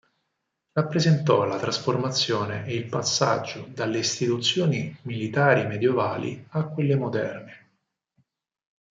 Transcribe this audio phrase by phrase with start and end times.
[0.71, 7.71] Rappresentò la trasformazione e il passaggio dalle istituzioni militari medievali a quelle moderne.